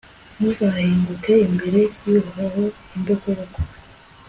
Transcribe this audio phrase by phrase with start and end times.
[0.37, 2.63] ntuzahinguke imbere y'uhoraho
[2.95, 3.57] imbokoboko